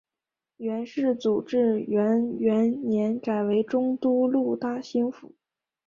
[0.57, 5.35] 元世祖至元元年改为中都路大兴府。